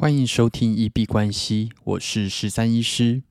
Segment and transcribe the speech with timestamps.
[0.00, 3.24] 欢迎收听一币关系，我是十三医师。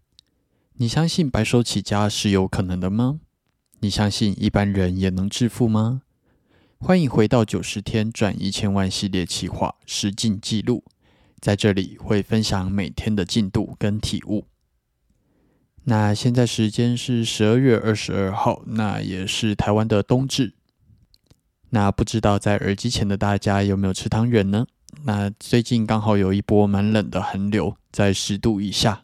[0.73, 3.21] 你相信白手起家是有可能的吗？
[3.79, 6.01] 你相信一般人也能致富吗？
[6.77, 10.83] 欢迎回到九十天赚一千万系列企划实进记录，
[11.39, 14.45] 在这里会分享每天的进度跟体悟。
[15.85, 20.53] 那现在时间是十二月二十二号，那也是台湾的冬至。
[21.69, 24.67] 那不知道在耳机前的大家有没有吃汤圆呢？
[25.03, 29.03] 那最近刚好有一波蛮冷的寒流，在十度以下。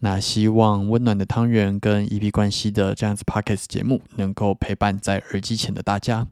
[0.00, 6.28] 那希望温暖的汤圆跟 E P 关系的这样子 Pockets 节目，能够陪伴在耳机前的大家。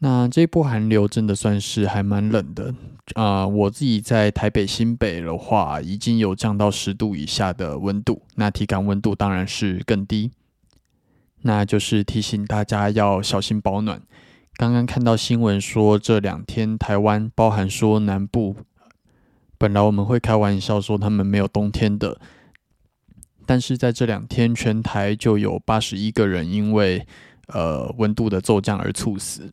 [0.00, 2.74] 那这一波寒流真的算是还蛮冷的
[3.14, 3.46] 啊！
[3.46, 10.30] 我自己在台北新北的话，已经有降到十度以下的温度，那体感温度当然是更低。
[11.42, 14.02] 那就是提醒大家要小心保暖。
[14.58, 18.56] 刚刚看到新闻说，这两天台湾包含说南部，
[19.56, 22.20] 本来我们会开玩笑说他们没有冬天的，
[23.46, 27.06] 但是在这两天全台就有八十一个人因为
[27.46, 29.52] 呃温度的骤降而猝死。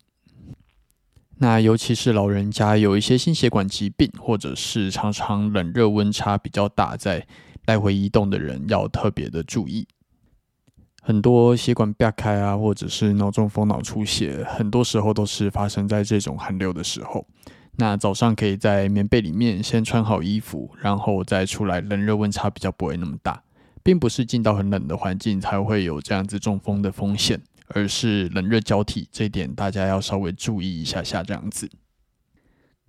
[1.38, 7.28] 那尤其是老人家有一些心血管疾病，或者是常常冷热温差比较大，在
[7.68, 9.88] 来回移动的人要特别的注意。
[11.08, 17.24] 很多血管爆开啊，或者是脑中风、脑出血，很多时候都是发生在这种寒流的时候。
[17.76, 23.44] 那早上可以在棉被里面先穿好衣服，然后再出来，冷热温差比较不会那么大，
[23.84, 31.70] 并不是进到很冷的环境才会有这样子中风的风险，而是冷热交替，这一点大家要稍微注意一下下这样子。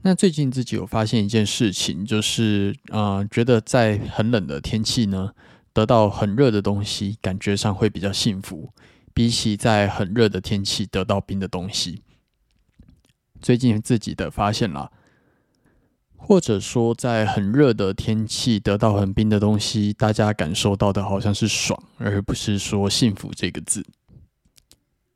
[0.00, 5.32] 那最近自己有发现一件事情，就是呃，觉得在很冷的天气呢。
[5.76, 8.70] 得到很热的东西，感觉上会比较幸福，
[9.12, 12.02] 比起在很热的天气得到冰的东西。
[13.42, 14.90] 最近自己的发现啦，
[16.16, 23.84] 或者说在很热的天气得到很冰的东西，大家感受到的好像是爽，而不是说幸福这个字。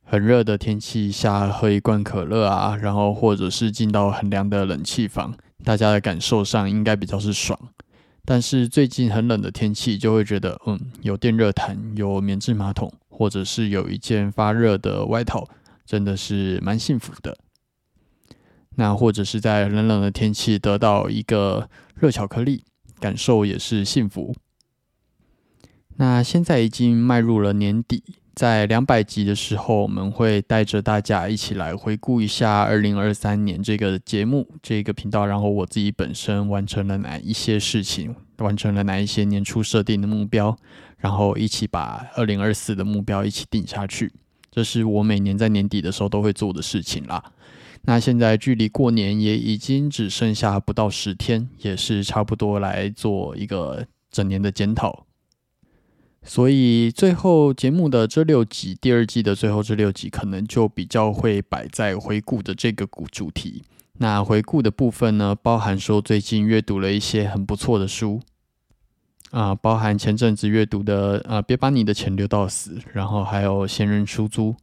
[0.05, 5.35] 很热的天气下喝一罐可乐啊，然后或者是进到很凉的冷气房，
[5.65, 7.59] 大家的感受上应该比较是爽。
[8.25, 15.49] 但是最近很冷的天气，就会觉得，嗯，有电热毯，有棉质马桶，或者是有一件发热的外套，
[15.85, 17.37] 真的是蛮幸福的。
[18.77, 22.65] 那或者是在冷冷的天气得到一个热巧克力，
[23.01, 24.35] 感受也是幸福。
[25.97, 28.03] 那现在已经迈入了年底。
[28.41, 40.57] 在两百集的时候，我们会带着大家一起来回顾一下二零二三年这个节目、这个频道，然后我自己本身完成了哪一些事情，完成了哪一些年初设定的目标，
[40.97, 44.11] 然后一起把二零二四的目标一起定下去。
[44.51, 47.23] 这是我每年在年底的时候都会做的事情啦。
[47.83, 55.05] 那现在距离过年也已经只剩下不到十天，也是差不多来做一个整年的检讨。
[56.23, 63.63] 所以最后节目的这六集，第二季的最后这六集，可能就比较会摆在回顾的这个主主题。
[63.99, 68.21] 那回顾的部分呢，包含说最近阅读了一些很不错的书，
[69.31, 74.55] 啊，包含前阵子阅读的啊，别把你的钱留到死，然后还有闲人出租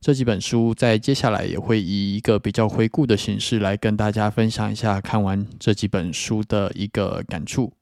[0.00, 7.72] 这几本书，在接下来也会以一个比较回顾的形式来跟大家分享一下看完这几本书的一个感触。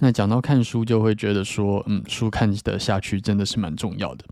[0.00, 4.24] 那讲到看书，就会觉得说，嗯，书看得下去真的是蛮重要的。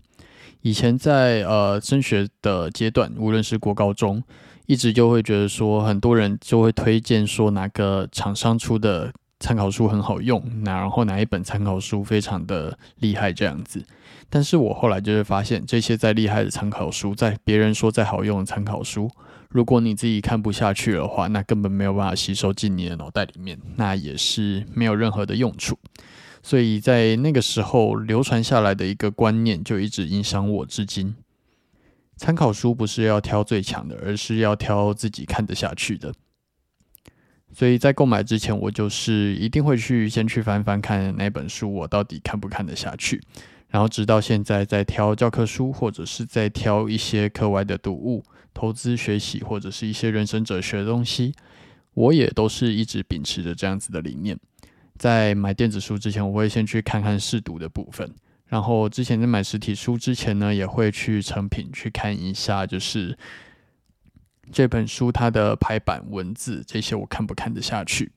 [0.61, 4.21] 以前在呃升学的阶段，无论是国高中，
[4.65, 13.83] 一直就会觉得说，很多人就会推荐说哪个厂商出的参考书很好用，那然后哪一本参考书非常的厉害这样子。
[14.29, 19.09] 但是我后来就会发现，这些再厉害的参考书，在别人说再好用的参考书。
[19.53, 25.77] 如果你自己看不下去的话，那根本没有办法吸收进你的脑袋里面，那也是没有任何的用处。
[26.41, 31.15] 所以在那个时候流传下来的一个观念，就一直影响我至今。
[32.17, 36.11] 参考书不是要挑最强的，而是要挑自己看得下去的。
[37.53, 43.21] 所以在购买之前，我就是一定会去先去翻翻看哪本书我到底看不看得下去，
[43.69, 48.23] 然后直到现在在挑教科书，或者是在挑一些课外的读物。
[48.53, 51.33] 投资学习或者是一些人生哲学的东西，
[51.93, 54.37] 我也都是一直秉持着这样子的理念。
[54.97, 58.13] 在买电子书之前，我会先去看看试读的部分。
[58.47, 63.17] 然后之前在买实体书之前呢，也会去成品去看一下，就是
[64.51, 68.11] 这本书它的排版、文字这些我看不看得下去。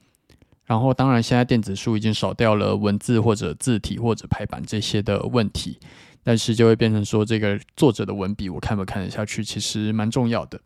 [0.67, 5.79] 然后当然现在电子书已经少掉了文字或者字体或者排版这些的问题。
[6.27, 10.61] 但是就会变成说，这个作者的文笔我看不看得下去，其实蛮重要的。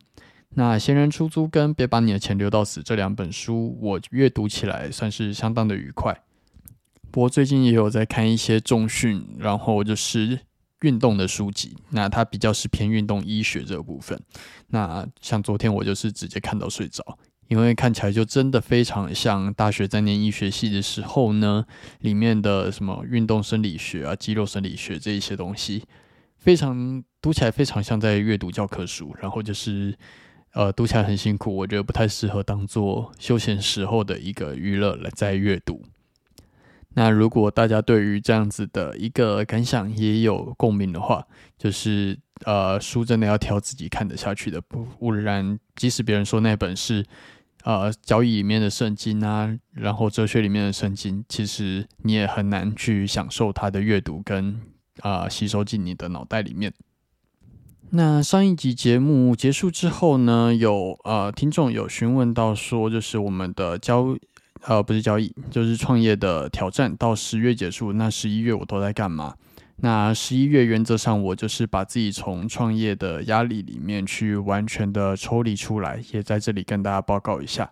[0.55, 6.23] 那《闲人出租》跟《别把你的钱留到死》这两本书，我阅读起来算是相当的愉快。
[7.11, 10.39] 不过最近也有在看一些重训，然后就是
[10.81, 14.19] 运动的书籍，那它比较是偏运动医学这个部分。
[14.69, 17.19] 那像昨天我就是直接看到睡着。
[17.51, 21.65] 因为看起来就真的非常像大学在念医学系的时候呢，
[21.99, 25.83] 里面的什么运动生理学啊、肌肉生理学这一些东西，
[26.37, 29.93] 非常读起来非常像在阅读教科书，然后就是
[30.53, 35.83] 呃读起来很辛苦，我觉得不太适合当做休闲时候的一个娱乐来在阅读。
[36.93, 41.27] 那如果大家对于这样子的一个感想也有共鸣的话，
[41.57, 47.05] 就是呃书真的要挑自己看得下去的，不不然即使别人说那本是。
[47.63, 54.59] 呃，交易里面的圣经啊，然后哲学里面的圣经，其实你也很难去享受它的阅读跟
[55.01, 56.73] 啊吸收进你的脑袋里面。
[57.91, 64.17] 那上一集节目结束之后呢，有呃听众有询问到说，就是我们的交
[64.61, 69.35] 呃不是交易，就是创业的挑战到十月结束，那十一月我都在干嘛？
[69.83, 77.71] 那十一月原则上，我就是把自己从创业的压力里面去完全的抽离出来，也在这里跟大家报告一下。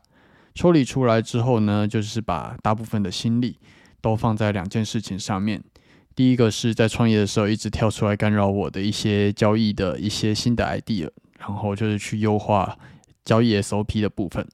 [0.56, 3.60] 抽离出来之后呢，就是把大部分的心力
[4.02, 5.64] 都放在两件事情上面。
[6.16, 11.08] 第一个是在创业的时候一直跳出来干扰我的一些交易的一些新的 idea，
[11.38, 12.76] 然后就是去优化
[13.24, 14.48] 交易 SOP 的部分。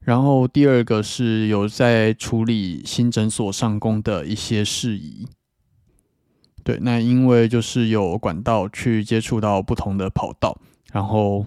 [0.00, 5.26] 然后第二个是有在处理新诊所上工的一些事宜。
[6.64, 10.58] 对，那因为就是有管道去接触到不同的跑道，
[10.92, 11.44] 然后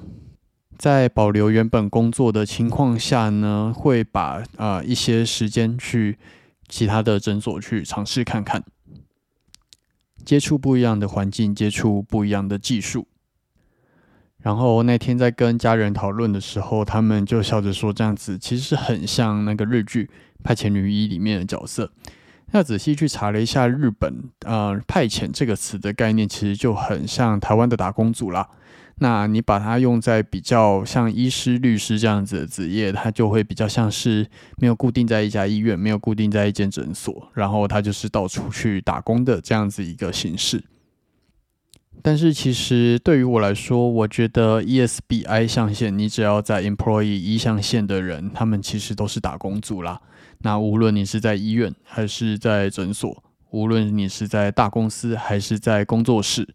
[0.77, 6.19] 在保留原本工作的情况下呢，会把啊一些时间去
[6.67, 8.63] 其他的诊所去尝试看看，
[10.23, 13.07] 接触不一样的环境，接触不一样的技术。
[14.39, 20.05] 然后那天在跟家人讨论的时候，他们就笑着说：“这样子其实很像那个日剧
[20.43, 21.91] 《派遣女一》里面的角色。”
[22.53, 28.47] 要仔细去查了一下日本，呃，派遣这个词的概念，其实就很像台湾的打工族啦。
[28.99, 34.27] 那你把它用在比较像医师、律师这样子的职业，它就会比较像是
[34.57, 40.63] 没有固定在一家医院，没有固定在一间诊所，然后它就是到处去打工的这样子一个形式。
[42.01, 50.01] 但是其实对于我来说，我觉得 ESBI 象限，你只要在 Employee 一象限的人，他们其实都是打工族啦。
[50.39, 56.47] 那无论你是在医院还是在诊所，无论你是在大公司还是在工作室，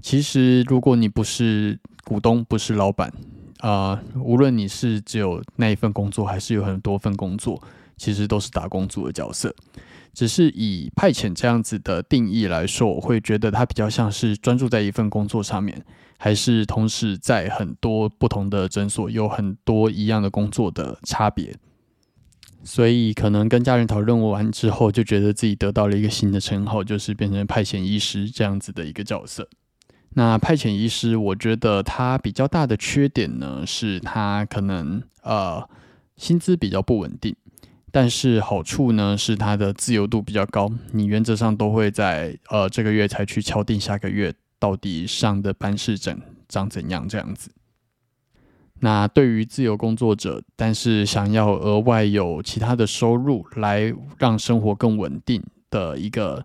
[0.00, 3.12] 其实如果你不是股东，不是老板，
[3.58, 7.62] 啊，无论你是只有那一份工作，还是有很多份工作，
[7.96, 9.54] 其实都是打工族的角色。
[10.12, 15.84] 只是以派遣这样子的定义来说，我会觉得它比较像是专注在一份工作上面，
[16.18, 21.56] 还是同时在很多不同的诊所有很多一样的工作的差别。
[22.62, 29.48] 所以可能跟家人讨论完之后，就觉得自己得到了一个新的称号，就是变成派遣医师这样子的一个角色。
[30.10, 35.68] 那派遣医师，我觉得他比较大的缺点呢，是他可能呃
[36.16, 37.34] 薪资比较不稳定，
[37.94, 47.52] 但是好处呢是它的自由度比较高，你原则上都会在呃这个月才去敲定下个月到底上的班是怎长怎样这样子。
[48.80, 56.44] 那对于自由工作者，但是想要额外有其他的收入来让生活更稳定的一个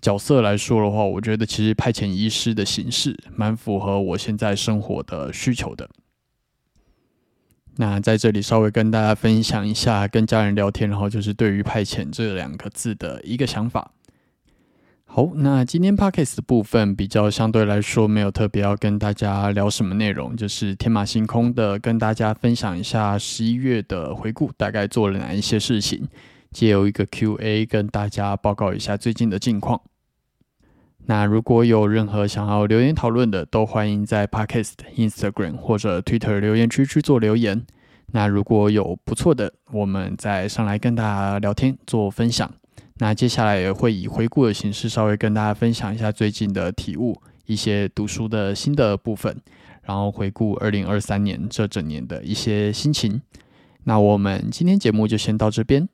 [0.00, 5.90] 角色来说的话，我觉得其实派遣医师的形式蛮符合我现在生活的需求的。
[7.76, 13.92] 那在这里稍微跟大家分享一下，跟家人聊天，然后就是对于派遣这两个字的一个想法。
[15.04, 26.06] 好，那今天 podcast 的部分比较相对来说没有特别要跟大家聊什么内容，就是天马行空的跟大家分享一下十一月的回顾，大概做了哪一些事情，
[26.52, 29.80] 借由一个 Q&A 跟大家报告一下最近的近况。
[31.08, 37.64] 那如果有任何想要留言讨论的，都欢迎在 podcast、Instagram 或者 Twitter 留言区去做留言。
[38.08, 42.52] 那如果有不错的，我们再上来跟大家聊天做分享。
[42.98, 49.36] 那接下来也会以回顾的形式，稍微跟大家分享一下最近的体悟，一些读书的新的部分，
[49.82, 53.22] 然后回顾二零二三年这整年的一些心情。
[53.84, 55.88] 那我们今天节目就先到这边，